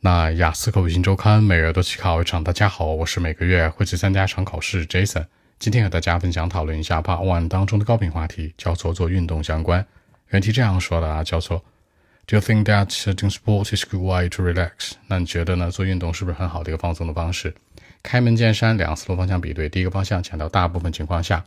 [0.00, 2.44] 那雅思口语新周刊每月都去考一场。
[2.44, 5.26] 大家好，我是每个月会去参加一场考试 Jason。
[5.58, 9.84] 今天和大家分享讨论一下 Part One 当中的高频话题，叫做做运动相关。
[10.28, 11.64] 原题这样说的啊，叫做
[12.28, 14.92] Do you think that doing sport is good way to relax？
[15.08, 15.68] 那你觉得呢？
[15.68, 17.52] 做运动是不是很好的一个放松的方式？
[18.04, 19.68] 开门见山，两个思路方向比对。
[19.68, 21.44] 第一个方向强调大部分情况下。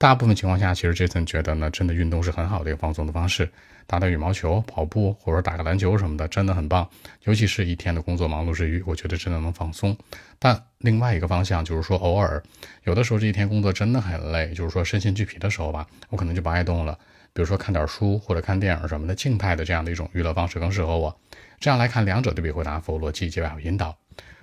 [0.00, 3.46] 大部分情况下，其实 Jason 觉得呢，真的运动是很好的一个放松的方式，
[3.86, 6.88] 打打羽毛球、跑步或者打个篮球什么的，真的很棒。
[7.24, 9.94] 尤其是一天的工作忙碌之余，我觉得真的能放松。
[10.38, 12.42] 但另外一个方向就是说，偶尔
[12.84, 16.98] 有的时候这一天工作真的很累，就是说身心俱疲的时候吧，我可能就不爱动了。
[17.34, 21.14] 比如说看点书或者看电影什么的，静态的这样的一种娱乐方式更适合我。
[21.58, 23.94] 这样来看，两者对比回答，符合逻辑结尾有引导。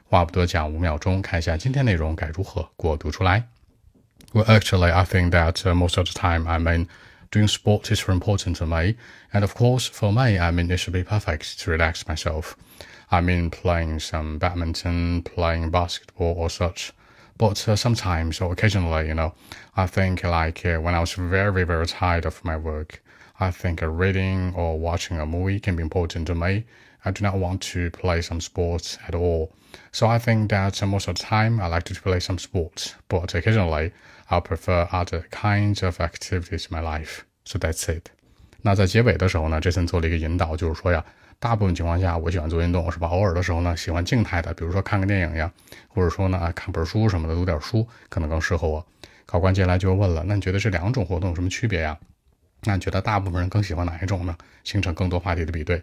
[0.03, 3.43] 话不多讲，五秒钟看一下今天内容该如何过渡出来。
[4.33, 6.89] Well, actually, I think that uh, most of the time, I mean,
[7.31, 8.97] doing sport is important to me.
[9.33, 12.57] And of course, for me, I mean, it should be perfect to relax myself.
[13.09, 16.91] I mean, playing some badminton, playing basketball or such.
[17.37, 19.33] But uh, sometimes or occasionally, you know,
[19.75, 23.01] I think like uh, when I was very, very tired of my work,
[23.38, 26.64] I think reading or watching a movie can be important to me.
[27.04, 29.50] I do not want to play some sports at all.
[29.90, 33.34] So I think that most of the time I like to play some sports, but
[33.34, 33.90] occasionally
[34.28, 37.22] I prefer other kinds of activities in my life.
[37.44, 38.10] So that's it.
[38.62, 41.04] 那在结尾的时候呢，Jason 做了一个引导，就是说呀，
[41.40, 43.08] 大部分情况下我喜欢做运动，是吧？
[43.08, 45.52] 偶尔的时候呢，喜欢静态的，比如说看个电影呀，
[45.88, 48.86] 或者说呢看本书什么的，读点书可能更适合我。
[49.26, 51.98] 考官接下来就问了，那你觉得这两种活动有什么区别呀？
[52.67, 54.37] 那你觉得大部分人更喜欢哪一种呢？
[54.65, 55.81] 形成更多话题的比对。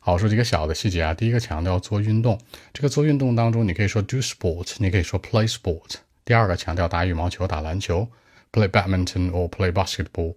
[0.00, 1.14] 好，说几个小的细节啊。
[1.14, 2.36] 第一个强调做运动，
[2.72, 5.94] 这个做运动当中，你可以说 do sport，你可以说 play sport。
[6.24, 8.08] 第二个强调打羽毛球、打篮球
[8.52, 10.34] ，play badminton or play basketball。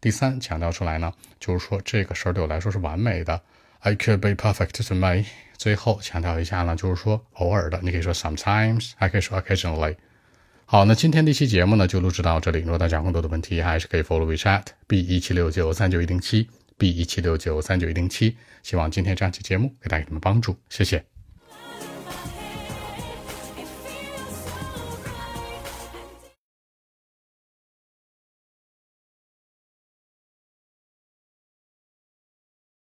[0.00, 3.40] 第三强调出来呢，就是说这个事儿对我来说是完美的
[3.80, 5.24] ，I could be perfect to me。
[5.56, 9.96] 最后强调一下呢，就是说偶尔的，你可以说 sometimes，还可以说 occasionally。
[10.70, 12.58] 好，那今天这期节目呢就录制到这里。
[12.58, 16.46] 如果大家更多的问题，还是可以 follow WeChat b 一七六九三九一零七。
[16.76, 20.54] B 一七六九三九一零七，希望今天这样期节目给大家什么帮助？
[20.68, 21.02] 谢谢。